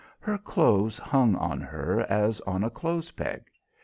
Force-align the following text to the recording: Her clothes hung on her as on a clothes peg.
Her 0.19 0.39
clothes 0.39 0.97
hung 0.97 1.35
on 1.35 1.61
her 1.61 1.99
as 2.09 2.39
on 2.41 2.63
a 2.63 2.71
clothes 2.71 3.11
peg. 3.11 3.43